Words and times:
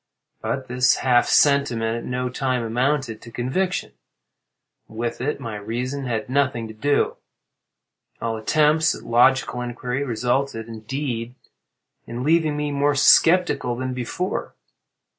But 0.41 0.67
this 0.67 0.95
half 0.95 1.27
sentiment 1.27 1.95
at 1.99 2.03
no 2.05 2.27
time 2.27 2.63
amounted 2.63 3.21
to 3.21 3.29
conviction. 3.31 3.91
With 4.87 5.21
it 5.21 5.39
my 5.39 5.57
reason 5.57 6.05
had 6.05 6.27
nothing 6.27 6.67
to 6.67 6.73
do. 6.73 7.17
All 8.19 8.35
attempts 8.35 8.95
at 8.95 9.03
logical 9.03 9.61
inquiry 9.61 10.03
resulted, 10.03 10.67
indeed, 10.67 11.35
in 12.07 12.23
leaving 12.23 12.57
me 12.57 12.71
more 12.71 12.95
sceptical 12.95 13.75
than 13.75 13.93
before. 13.93 14.55